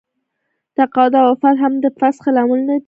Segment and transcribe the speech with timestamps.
[0.77, 2.79] تقاعد او وفات هم د فسخې لاملونه دي.